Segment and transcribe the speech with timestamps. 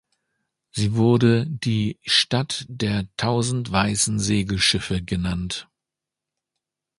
[0.71, 5.67] Sie wurde die „Stadt der tausend weißen Segelschiffe“ genannt.